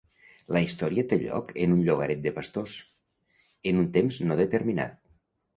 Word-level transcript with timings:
La 0.55 0.61
història 0.67 1.03
té 1.11 1.19
lloc 1.25 1.51
en 1.65 1.75
un 1.75 1.83
llogaret 1.89 2.25
de 2.25 2.33
pastors, 2.39 2.75
en 3.73 3.83
un 3.85 3.87
temps 3.99 4.21
no 4.29 4.43
determinat. 4.45 4.99